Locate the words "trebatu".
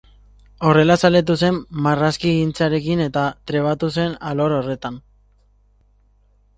3.53-3.93